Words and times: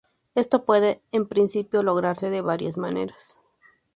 Esto 0.33 0.65
puede 0.65 1.03
en 1.11 1.27
principio, 1.27 1.83
lograrse 1.83 2.31
de 2.31 2.41
varias 2.41 2.75
maneras. 2.75 3.37